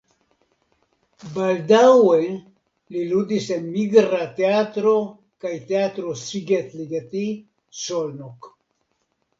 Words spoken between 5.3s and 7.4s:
kaj Teatro Szigligeti